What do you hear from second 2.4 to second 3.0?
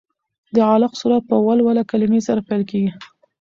پیل کېږي.